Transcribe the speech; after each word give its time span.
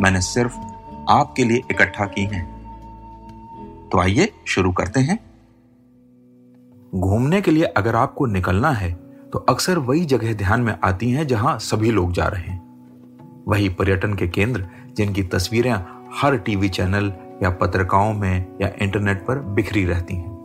मैंने 0.00 0.20
सिर्फ़ 0.20 0.56
आपके 1.08 1.44
लिए 1.44 1.60
इकट्ठा 1.70 2.04
की 2.06 2.24
हैं। 2.24 2.44
तो 3.92 3.98
आइए 3.98 4.32
शुरू 4.46 4.72
करते 4.72 5.00
हैं। 5.00 5.18
घूमने 6.94 7.40
के 7.40 7.50
लिए 7.50 7.64
अगर 7.64 7.96
आपको 7.96 8.26
निकलना 8.26 8.70
है 8.70 8.92
तो 9.32 9.38
अक्सर 9.38 9.78
वही 9.78 10.04
जगह 10.04 10.34
ध्यान 10.34 10.60
में 10.60 10.78
आती 10.84 11.10
हैं 11.10 11.26
जहाँ 11.26 11.58
सभी 11.58 11.90
लोग 11.90 12.12
जा 12.12 12.26
रहे 12.26 12.42
हैं। 12.42 12.62
वही 13.48 13.68
पर्यटन 13.68 14.14
के 14.14 14.28
केंद्र, 14.28 14.66
जिनकी 14.96 15.22
तस्वीरें 15.22 15.74
हर 16.14 16.36
टीवी 16.36 16.68
चैनल 16.68 17.12
या 17.42 17.50
पत्रिकाओं 17.50 18.12
में 18.12 18.46
या 18.62 18.70
इंटरनेट 18.82 19.26
पर 19.26 19.38
बिखरी 19.38 19.84
रहती 19.84 20.14
हैं। 20.14 20.36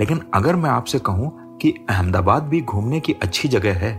लेकिन 0.00 0.20
अगर 0.34 0.56
मैं 0.56 0.70
आपसे 0.70 0.98
कहूँ 0.98 1.58
कि 1.58 1.70
अहमदाबाद 1.88 2.42
भी 2.42 2.60
घूमने 2.60 3.00
की 3.00 3.12
अच्छी 3.12 3.48
जगह 3.48 3.74
है 3.74 3.96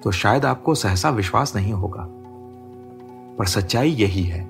तो 0.00 0.10
शायद 0.10 0.44
आपको 0.44 0.74
सहसा 0.74 1.10
विश्वास 1.10 1.56
नहीं 1.56 1.72
होगा। 1.72 2.08
पर 3.38 3.46
सच्चाई 3.46 3.90
यही 3.90 4.22
है। 4.22 4.40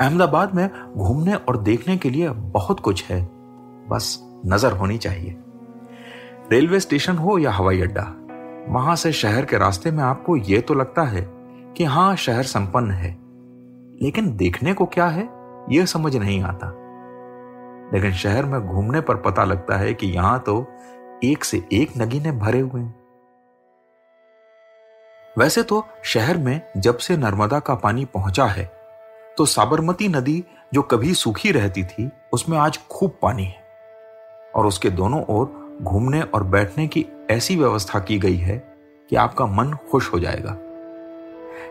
अहमदाबाद 0.00 0.54
में 0.54 0.68
घूमने 0.96 1.34
और 1.34 1.56
देखने 1.56 1.96
के 1.96 2.10
लिए 2.10 2.30
बहुत 2.30 2.80
कुछ 2.80 3.04
है। 3.04 3.22
बस 3.88 4.18
नज़र 4.46 4.72
होनी 4.72 4.98
चाहिए। 4.98 5.36
रेलवे 6.52 6.80
स्टेशन 6.80 7.16
हो 7.16 7.38
या 7.38 7.50
हवाई 7.50 7.80
अड्डा, 7.80 8.02
वहाँ 8.68 8.96
से 8.96 9.12
शहर 9.12 9.44
के 9.44 9.58
रास्ते 9.58 9.90
में 9.90 10.02
आपको 10.04 10.36
यह 10.36 10.60
तो 10.60 10.74
लगता 10.74 11.02
है 11.02 11.26
कि 11.76 11.84
हाँ, 11.84 12.16
शहर 12.16 12.42
संपन्न 12.42 12.90
है। 12.90 13.10
लेकिन 14.02 14.36
देखने 14.36 14.74
को 14.74 14.86
क्या 14.86 15.06
है 15.06 15.28
यह 15.70 15.84
समझ 15.84 16.16
नहीं 16.16 16.42
आता। 16.42 16.74
लेकिन 17.94 18.12
शहर 18.12 18.44
में 18.44 18.60
घूमने 18.66 19.00
पर 19.00 19.16
पता 19.16 19.44
लगता 19.44 19.76
है 19.76 19.94
कि 19.94 20.06
यहाँ 20.06 20.38
तो 20.38 20.66
एक 21.24 21.44
से 21.44 21.62
एक 21.72 21.92
नगीने 21.98 22.32
भरे 22.32 22.60
हुए 22.60 22.80
हैं। 22.80 23.03
वैसे 25.38 25.62
तो 25.62 25.84
शहर 26.02 26.36
में 26.36 26.60
जब 26.76 26.96
से 26.96 27.16
नर्मदा 27.16 27.58
का 27.58 27.74
पानी 27.74 28.04
पहुँचा 28.04 28.44
है 28.46 28.64
तो 29.38 29.44
साबरमती 29.46 30.08
नदी 30.08 30.44
जो 30.74 30.82
कभी 30.82 31.14
सूखी 31.14 31.50
रहती 31.52 31.82
थी, 31.84 32.10
उसमें 32.32 32.58
आज 32.58 32.78
खूब 32.90 33.18
पानी 33.22 33.44
है। 33.44 33.62
और 34.54 34.66
उसके 34.66 34.90
दोनों 34.90 35.22
ओर 35.24 35.78
घूमने 35.82 36.20
और 36.22 36.42
बैठने 36.42 36.86
की 36.86 37.04
ऐसी 37.30 37.56
व्यवस्था 37.56 37.98
की 37.98 38.18
गई 38.18 38.36
है 38.36 38.56
कि 39.10 39.16
आपका 39.16 39.46
मन 39.46 39.76
खुश 39.90 40.12
हो 40.12 40.18
जाएगा। 40.20 40.56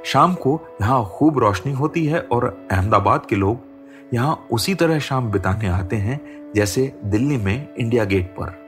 शाम 0.06 0.34
को 0.34 0.60
यहाँ 0.82 1.06
खूब 1.06 1.40
रोशनी 1.40 1.74
होती 1.74 2.06
है 2.06 2.20
और 2.22 2.68
अहमदाबाद 2.72 3.26
के 3.26 3.36
लोग 3.36 4.12
यहाँ 4.14 4.48
उसी 4.52 4.76
तरह 4.76 5.00
शाम 5.00 5.32
बिताने 5.32 5.68
आते 5.68 5.96
हैं, 5.96 6.20
जैसे 6.56 6.92
दिल्ली 7.06 7.38
में 7.38 7.74
इंडिया 7.76 8.04
गेट 8.04 8.36
पर। 8.40 8.63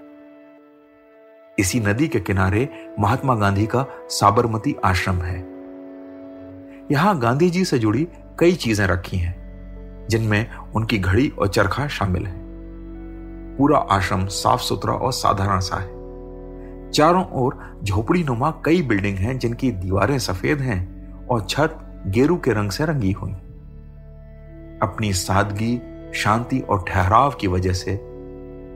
इसी 1.60 1.80
नदी 1.80 2.08
के 2.08 2.20
किनारे 2.20 2.70
महात्मा 3.00 3.36
गांधी 3.36 3.66
का 3.66 3.86
साबरमती 4.10 4.76
आश्रम 4.86 5.16
है। 5.16 5.38
यहाँ 6.92 7.20
गांधी 7.20 7.50
जी 7.50 7.66
से 7.66 7.80
जुड़ी 7.80 8.08
कई 8.40 8.54
चीज़ें 8.54 8.88
रखी 8.88 9.18
हैं, 9.18 10.08
जिनमें 10.10 10.56
उनकी 10.76 10.98
घड़ी 11.00 11.28
और 11.30 11.48
चरखा 11.48 11.88
शामिल 11.88 12.26
है। 12.26 12.34
पूरा 13.58 13.78
आश्रम 13.78 14.26
साफ़ 14.26 14.62
सुथरा 14.62 14.94
और 14.94 15.14
साधारण 15.14 15.60
सा 15.60 15.76
है। 15.76 16.92
चारों 16.92 17.26
ओर 17.34 17.58
झोपड़ी 17.84 18.24
नुमा 18.24 18.52
कई 18.66 18.82
बिल्डिंग 18.82 19.18
हैं, 19.18 19.38
जिनकी 19.40 19.72
दीवारें 19.72 20.20
सफ़ेद 20.20 20.62
हैं 20.62 21.28
और 21.28 21.46
छत 21.50 21.80
गेरू 22.08 22.38
के 22.38 22.52
रंग 22.52 22.72
से 22.72 22.86
रंगी 22.86 23.12
हुई 23.12 23.32
अपनी 24.82 25.14
सादगी, 25.14 25.82
शांति 26.14 26.60
और 26.60 26.84
ठहराव 26.88 27.32
की 27.32 27.48
वजह 27.48 27.74
से 27.74 27.92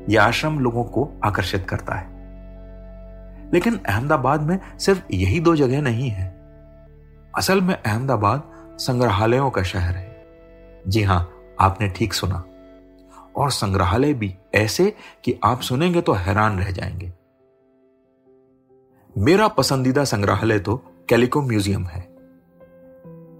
यह 0.09 0.23
आश्रम 0.23 0.59
लोगों 0.59 0.83
को 0.83 1.09
आकर्षित 1.23 1.65
करता 1.69 1.95
है। 1.95 2.18
लेकिन 3.53 3.77
अहमदाबाद 3.77 4.41
में 4.41 4.59
सिर्फ़ 4.79 5.01
यही 5.11 5.39
दो 5.39 5.55
जगह 5.55 5.81
नहीं 5.81 6.09
है। 6.09 6.27
असल 7.37 7.61
में 7.61 7.75
अहमदाबाद 7.75 8.51
संग्रहालयों 8.79 9.49
का 9.49 9.63
शहर 9.63 9.95
है। 9.95 10.83
जी 10.87 11.03
हाँ, 11.03 11.31
आपने 11.59 11.87
ठीक 11.87 12.13
सुना। 12.13 12.43
और 13.35 13.51
संग्रहालय 13.51 14.13
भी 14.13 14.33
ऐसे 14.55 14.93
कि 15.23 15.39
आप 15.43 15.61
सुनेंगे 15.61 16.01
तो 16.01 16.13
हैरान 16.13 16.59
रह 16.59 16.71
जाएँगे। 16.71 17.11
मेरा 19.17 19.47
पसंदीदा 19.47 20.03
संग्रहालय 20.03 20.59
तो 20.59 20.75
कैलिको 21.09 21.41
म्यूज़ियम 21.41 21.85
है। 21.85 22.01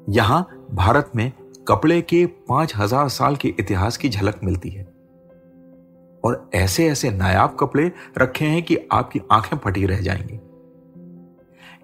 यहाँ 0.09 0.67
भारत 0.71 1.11
में 1.15 1.31
कपड़े 1.67 2.01
के 2.01 2.25
पाँच 2.25 2.75
हज़ार 2.75 3.09
साल 3.09 3.35
के 3.35 3.47
इतिहास 3.59 3.97
की 3.97 4.09
झलक 4.09 4.39
मिलती 4.43 4.69
है। 4.69 4.98
और 6.23 6.49
ऐसे 6.53 6.87
ऐसे 6.87 7.11
नायाब 7.11 7.57
कपड़े 7.59 7.91
रखे 8.17 8.45
हैं 8.45 8.63
कि 8.63 8.77
आपकी 8.91 9.21
आँखें 9.31 9.57
फटी 9.57 9.85
रह 9.85 10.01
जाएँगी। 10.01 10.39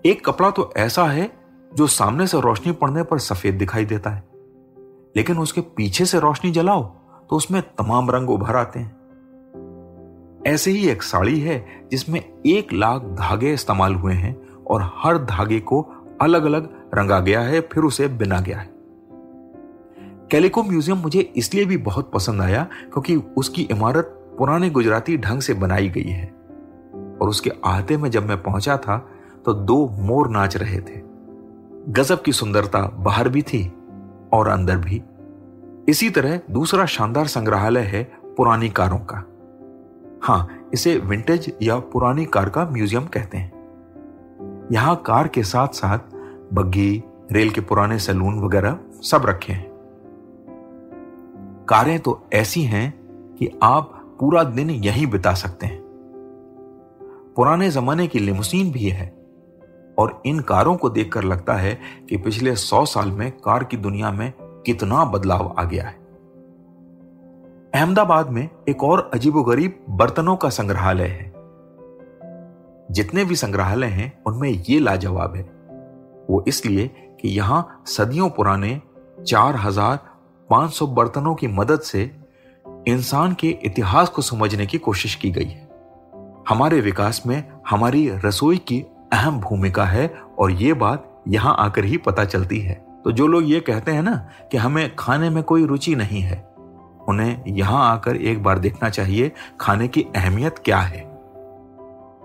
एक 0.09 0.25
कपड़ा 0.25 0.49
तो 0.49 0.71
ऐसा 0.77 1.03
है 1.03 1.31
जो 1.71 1.87
सामने 1.87 2.27
से 2.27 2.41
रोशनी 2.41 2.71
पड़ने 2.71 3.03
पर 3.03 3.19
सफ़ेद 3.19 3.55
दिखाई 3.55 3.85
देता 3.85 4.09
है। 4.09 4.23
लेकिन 5.15 5.37
उसके 5.37 5.61
पीछे 5.61 6.05
से 6.05 6.19
रोशनी 6.19 6.51
जलाओ 6.51 6.83
तो 7.29 7.35
उसमें 7.35 7.61
तमाम 7.61 8.09
रंग 8.11 8.29
उभर 8.29 8.55
आते 8.55 8.79
हैं। 8.79 8.93
ऐसे 10.47 10.71
ही 10.71 10.87
एक 10.89 11.03
साड़ी 11.03 11.39
है 11.39 11.65
जिसमें 11.91 12.19
एक 12.45 12.73
लाख 12.73 13.01
धागे 13.01 13.53
इस्तेमाल 13.53 13.95
हुए 13.95 14.13
हैं 14.13 14.35
और 14.63 14.91
हर 14.95 15.17
धागे 15.17 15.59
को 15.59 15.81
अलग 16.21 16.43
अलग 16.43 16.69
रंगा 16.93 17.19
गया 17.19 17.41
है, 17.41 17.61
फिर 17.61 17.83
उसे 17.83 18.07
बिना 18.07 18.39
गया 18.39 18.57
है। 18.57 18.69
कैलिको 20.31 20.63
म्यूज़ियम 20.63 20.97
मुझे 20.97 21.19
इसलिए 21.35 21.65
भी 21.65 21.77
बहुत 21.77 22.11
पसंद 22.11 22.41
आया 22.41 22.63
क्योंकि 22.83 23.15
उसकी 23.37 23.61
इमारत 23.61 24.24
पुराने 24.37 24.69
गुजराती 24.69 25.17
ढंग 25.17 25.41
से 25.41 25.53
बनाई 25.53 25.89
गई 25.89 26.09
है। 26.09 26.25
और 27.21 27.29
उसके 27.29 27.51
आहते 27.65 27.97
में 27.97 28.09
जब 28.11 28.27
मैं 28.27 28.41
पहुँचा 28.43 28.77
था 28.77 28.97
तो 29.45 29.53
दो 29.53 29.87
मोर 29.99 30.29
नाच 30.29 30.57
रहे 30.57 30.79
थे। 30.79 31.01
गजब 31.91 32.21
की 32.21 32.31
सुंदरता 32.31 32.81
बाहर 32.97 33.29
भी 33.29 33.41
थी 33.41 33.65
और 34.33 34.47
अंदर 34.47 34.77
भी। 34.77 35.01
इसी 35.89 36.09
तरह 36.09 36.39
दूसरा 36.51 36.85
शानदार 36.85 37.27
संग्रहालय 37.27 37.81
है 37.81 38.03
पुरानी 38.37 38.69
कारों 38.69 38.99
का। 38.99 39.17
हाँ, 40.23 40.47
इसे 40.73 40.97
विंटेज 40.97 41.51
या 41.61 41.77
पुरानी 41.77 42.25
कार 42.25 42.49
का 42.49 42.65
म्यूज़ियम 42.65 43.05
कहते 43.05 43.37
हैं। 43.37 43.53
यहाँ 44.71 44.95
कार 45.05 45.27
के 45.27 45.43
साथ 45.43 45.67
साथ 45.67 46.15
बग्घी, 46.53 47.03
रेल 47.31 47.49
के 47.49 47.61
पुराने 47.61 47.99
सैलून 47.99 48.39
वगैरह 48.39 48.79
सब 49.01 49.25
रखे 49.25 49.53
हैं। 49.53 49.67
कारें 51.69 51.99
तो 51.99 52.21
ऐसी 52.33 52.63
हैं 52.63 52.93
कि 53.35 53.49
आप 53.63 54.04
पूरा 54.19 54.43
दिन 54.43 54.69
यहीं 54.69 55.07
बिता 55.07 55.33
सकते 55.33 55.65
हैं। 55.65 55.83
पुराने 57.35 57.69
जमाने 57.71 58.07
की 58.07 58.19
लिमुसीन 58.19 58.71
भी 58.71 58.89
है 58.89 59.07
और 59.99 60.21
इन 60.25 60.39
कारों 60.39 60.75
को 60.75 60.89
देखकर 60.89 61.23
लगता 61.23 61.53
है 61.53 61.77
कि 62.09 62.17
पिछले 62.17 62.55
सौ 62.55 62.85
साल 62.85 63.11
में 63.11 63.31
कार 63.31 63.63
की 63.63 63.77
दुनिया 63.77 64.11
में 64.11 64.33
कितना 64.39 65.03
बदलाव 65.05 65.55
आ 65.59 65.63
गया 65.63 65.83
है। 65.83 66.03
अहमदाबाद 67.73 68.29
में 68.29 68.49
एक 68.69 68.83
और 68.83 69.09
अजीबोगरीब 69.13 69.85
बर्तनों 69.89 70.35
का 70.35 70.49
संग्रहालय 70.49 71.07
है। 71.07 71.33
जितने 72.91 73.25
भी 73.25 73.35
संग्रहालय 73.35 73.87
हैं, 73.87 74.23
उनमें 74.27 74.49
यह 74.49 74.79
लाजवाब 74.79 75.35
है। 75.35 75.43
वो 76.29 76.43
इसलिए 76.47 76.87
कि 77.21 77.27
यहाँ 77.27 77.83
सदियों 77.87 78.29
पुराने 78.29 78.81
चार 79.27 79.55
हज़ार 79.55 79.99
पाँच 80.49 80.71
सौ 80.71 80.87
बर्तनों 80.87 81.35
की 81.35 81.47
मदद 81.47 81.79
से 81.79 82.11
इंसान 82.87 83.33
के 83.33 83.49
इतिहास 83.63 84.09
को 84.09 84.21
समझने 84.21 84.65
की 84.65 84.77
कोशिश 84.77 85.15
की 85.15 85.29
गई 85.31 85.45
है। 85.45 85.67
हमारे 86.49 86.79
विकास 86.81 87.21
में 87.27 87.43
हमारी 87.69 88.09
रसोई 88.25 88.57
की 88.57 88.79
अहम 89.13 89.39
भूमिका 89.39 89.85
है 89.85 90.07
और 90.39 90.51
ये 90.51 90.73
बात 90.73 91.23
यहाँ 91.27 91.55
आकर 91.59 91.85
ही 91.85 91.97
पता 91.97 92.25
चलती 92.25 92.59
है। 92.59 92.73
तो 93.05 93.11
जो 93.11 93.27
लोग 93.27 93.49
ये 93.49 93.59
कहते 93.59 93.91
हैं 93.91 94.03
ना 94.03 94.15
कि 94.51 94.57
हमें 94.57 94.95
खाने 94.95 95.29
में 95.29 95.41
कोई 95.43 95.65
रुचि 95.65 95.95
नहीं 95.95 96.21
है, 96.21 96.37
उन्हें 97.09 97.43
यहाँ 97.47 97.91
आकर 97.93 98.15
एक 98.15 98.43
बार 98.43 98.59
देखना 98.59 98.89
चाहिए 98.89 99.31
खाने 99.59 99.87
की 99.87 100.05
अहमियत 100.15 100.59
क्या 100.59 100.79
है। 100.79 101.03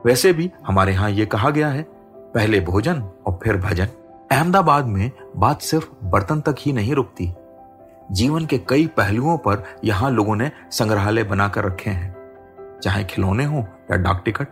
वैसे 0.07 0.33
भी 0.33 0.51
हमारे 0.67 0.93
यहाँ 0.93 1.11
यह 1.11 1.25
कहा 1.25 1.51
गया 1.51 1.69
है, 1.69 1.83
पहले 2.35 2.61
भोजन 2.61 3.03
और 3.27 3.39
फिर 3.45 3.57
भजन। 3.57 3.89
अहमदाबाद 4.33 4.87
में 4.87 5.11
बात 5.37 5.63
सिर्फ़ 5.63 5.89
बर्तन 6.05 6.41
तक 6.41 6.57
ही 6.59 6.73
नहीं 6.73 6.95
रुकती 6.95 7.33
जीवन 8.11 8.47
के 8.47 8.59
कई 8.69 8.87
पहलुओं 8.87 9.37
पर 9.39 9.63
यहाँ 9.85 10.11
लोगों 10.11 10.37
ने 10.37 10.51
संग्रहालय 10.71 11.25
बनाकर 11.25 11.65
रखे 11.65 11.91
हैं। 11.91 12.79
चाहे 12.83 13.05
खिलौने 13.05 13.45
हो 13.45 13.59
या 13.91 13.97
डाक 13.97 14.23
टिकट, 14.25 14.49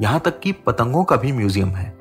यहाँ 0.00 0.20
तक 0.20 0.38
कि 0.40 0.52
पतंगों 0.66 1.04
का 1.04 1.16
भी 1.16 1.32
म्यूज़ियम 1.32 1.68
है। 1.68 1.92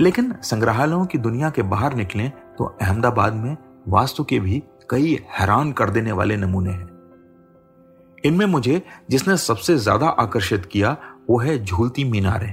लेकिन 0.00 0.34
संग्रहालयों 0.42 1.04
की 1.06 1.18
दुनिया 1.18 1.50
के 1.50 1.62
बाहर 1.64 1.94
निकलें 1.94 2.30
तो 2.58 2.64
अहमदाबाद 2.82 3.34
में 3.34 3.56
वास्तु 3.88 4.24
के 4.24 4.40
भी 4.40 4.62
कई 4.90 5.18
हैरान 5.30 5.72
कर 5.72 5.90
देने 5.90 6.12
वाले 6.12 6.36
नमूने 6.36 6.70
हैं। 6.70 6.88
इनमें 8.24 8.46
मुझे 8.46 8.82
जिसने 9.10 9.36
सबसे 9.36 9.76
ज़्यादा 9.76 10.06
आकर्षित 10.08 10.66
किया, 10.66 10.96
वो 11.30 11.38
है 11.38 11.58
झूलती 11.64 12.04
मीनारें। 12.04 12.52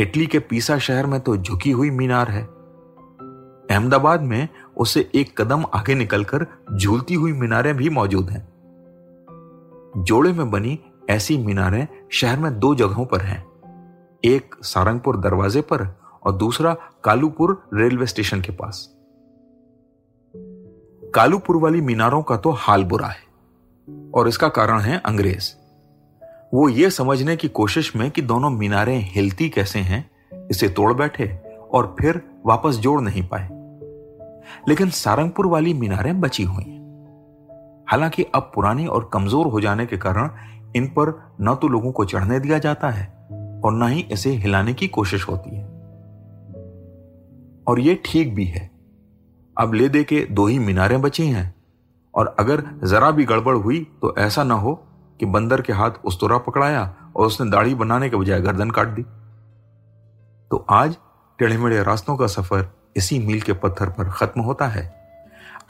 इटली 0.00 0.26
के 0.26 0.38
पीसा 0.40 0.78
शहर 0.78 1.06
में 1.06 1.20
तो 1.20 1.36
झुकी 1.36 1.70
हुई 1.70 1.90
मीनार 1.90 2.30
है। 2.30 2.42
अहमदाबाद 3.66 4.22
में 4.22 4.48
उससे 4.76 5.10
एक 5.14 5.40
कदम 5.40 5.64
आगे 5.74 5.94
निकलकर 5.94 6.46
झूलती 6.76 7.14
हुई 7.14 7.32
मीनारें 7.32 7.76
भी 7.76 7.88
मौजूद 7.90 8.30
हैं। 8.30 8.48
जोड़े 9.96 10.32
में 10.32 10.50
बनी 10.50 10.78
ऐसी 11.10 11.38
मीनारें 11.38 11.88
शहर 12.12 12.38
में 12.38 12.58
दो 12.58 12.74
जगहों 12.74 13.06
पर 13.06 13.20
हैं। 13.20 13.44
एक 14.24 14.54
सारंगपुर 14.62 15.16
दरवाजे 15.16 15.60
पर 15.60 16.00
और 16.24 16.32
दूसरा 16.32 16.76
कालूपुर 17.04 17.68
रेलवे 17.74 18.06
स्टेशन 18.06 18.40
के 18.40 18.52
पास। 18.52 18.90
कालूपुर 21.14 21.56
वाली 21.56 21.80
मीनारों 21.80 22.22
का 22.22 22.36
तो 22.36 22.50
हाल 22.50 22.84
बुरा 22.84 23.06
है 23.06 23.22
और 24.14 24.28
इसका 24.28 24.48
कारण 24.48 24.80
है 24.80 24.98
अंग्रेज़। 24.98 25.52
वो 26.54 26.68
ये 26.68 26.90
समझने 26.90 27.36
की 27.36 27.48
कोशिश 27.48 27.96
में 27.96 28.10
कि 28.10 28.22
दोनों 28.22 28.50
मीनारें 28.50 28.98
हिलती 28.98 29.48
कैसे 29.48 29.78
हैं, 29.78 30.10
इसे 30.50 30.68
तोड़ 30.68 30.92
बैठे 30.92 31.26
और 31.72 31.96
फिर 32.00 32.22
वापस 32.46 32.74
जोड़ 32.74 33.00
नहीं 33.00 33.28
पाए। 33.28 33.53
लेकिन 34.68 34.90
सारंगपुर 34.90 35.46
वाली 35.46 35.74
मीनारें 35.74 36.20
बची 36.20 36.42
हुई 36.42 36.64
हैं। 36.64 36.82
हालाँकि 37.88 38.22
अब 38.34 38.50
पुरानी 38.54 38.86
और 38.86 39.10
कमज़ोर 39.12 39.46
हो 39.46 39.60
जाने 39.60 39.86
के 39.86 39.96
कारण 39.96 40.30
इन 40.76 40.86
पर 40.88 41.12
न 41.40 41.54
तो 41.54 41.68
लोगों 41.68 41.92
को 41.92 42.04
चढ़ने 42.04 42.40
दिया 42.40 42.58
जाता 42.58 42.90
है 42.90 43.06
और 43.64 43.72
न 43.72 43.88
ही 43.88 44.00
इसे 44.12 44.30
हिलाने 44.30 44.74
की 44.74 44.88
कोशिश 44.88 45.28
होती 45.28 45.56
है। 45.56 45.62
और 47.66 47.80
यह 47.80 47.98
ठीक 48.04 48.34
भी 48.34 48.44
है। 48.44 48.70
अब 49.56 49.74
ले 49.74 49.88
दे 49.88 50.02
के 50.04 50.26
दो 50.30 50.46
ही 50.46 50.58
मीनारें 50.58 51.00
बची 51.02 51.26
हैं 51.28 51.54
और 52.14 52.34
अगर 52.38 52.62
जरा 52.84 53.10
भी 53.10 53.24
गड़बड़ 53.24 53.56
हुई 53.56 53.80
तो 54.02 54.14
ऐसा 54.16 54.44
ना 54.44 54.54
हो 54.54 54.74
कि 55.20 55.26
बंदर 55.26 55.60
के 55.60 55.72
हाथ 55.72 55.90
उस्तरा 56.04 56.38
पकड़ाया 56.38 56.82
और 57.16 57.26
उसने 57.26 57.50
दाढ़ी 57.50 57.74
बनाने 57.74 58.08
के 58.10 58.16
बजाय 58.16 58.40
गर्दन 58.40 58.70
काट 58.70 58.88
दी। 58.88 59.02
तो 60.50 60.64
आज 60.70 60.96
टेढ़े 61.38 61.56
मेढ़े 61.58 61.82
रास्तों 61.82 62.16
का 62.16 62.26
सफ़र 62.26 62.66
इसी 62.96 63.18
मील 63.18 63.40
के 63.40 63.52
पत्थर 63.52 63.88
पर 63.88 64.10
खत्म 64.10 64.40
होता 64.40 64.66
है। 64.68 64.92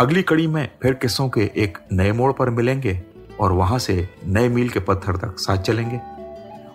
अगली 0.00 0.22
कड़ी 0.22 0.46
में 0.46 0.68
फिर 0.82 0.94
किस्सों 0.94 1.28
के 1.28 1.50
एक 1.56 1.78
नए 1.92 2.12
मोड़ 2.12 2.32
पर 2.32 2.50
मिलेंगे 2.50 3.00
और 3.40 3.52
वहाँ 3.52 3.78
से 3.78 4.08
नए 4.26 4.48
मील 4.48 4.68
के 4.68 4.80
पत्थर 4.80 5.16
तक 5.16 5.38
साथ 5.38 5.58
चलेंगे। 5.58 6.00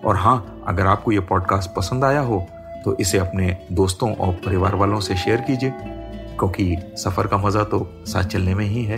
और 0.06 0.16
हाँ 0.16 0.64
अगर 0.68 0.88
आपको 0.88 1.12
यह 1.12 1.22
पॉडकास्ट 1.22 1.70
पसंद 1.76 2.04
आया 2.04 2.22
हो 2.22 2.46
तो 2.86 2.96
इसे 2.98 3.18
अपने 3.18 3.56
दोस्तों 3.72 4.14
और 4.16 4.34
परिवार 4.46 4.76
वालों 4.76 5.00
से 5.00 5.16
शेयर 5.18 5.42
कीजिए, 5.42 5.72
क्योंकि 5.72 6.76
सफ़र 6.98 7.28
का 7.28 7.38
मज़ा 7.38 7.64
तो 7.64 7.88
साथ 8.08 8.24
चलने 8.26 8.56
में 8.56 8.66
ही 8.66 8.84
है। 8.84 8.98